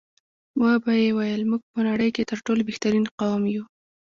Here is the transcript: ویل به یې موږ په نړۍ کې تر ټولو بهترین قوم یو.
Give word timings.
ویل 0.59 0.79
به 0.83 0.91
یې 1.01 1.47
موږ 1.49 1.61
په 1.73 1.79
نړۍ 1.87 2.09
کې 2.15 2.27
تر 2.29 2.37
ټولو 2.45 2.61
بهترین 2.69 3.05
قوم 3.19 3.43
یو. 3.55 3.63